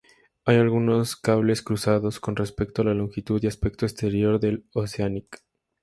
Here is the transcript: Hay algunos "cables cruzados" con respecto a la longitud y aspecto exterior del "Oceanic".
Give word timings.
Hay 0.45 0.55
algunos 0.55 1.15
"cables 1.15 1.61
cruzados" 1.61 2.19
con 2.19 2.35
respecto 2.35 2.81
a 2.81 2.85
la 2.85 2.95
longitud 2.95 3.39
y 3.43 3.45
aspecto 3.45 3.85
exterior 3.85 4.39
del 4.39 4.65
"Oceanic". 4.73 5.43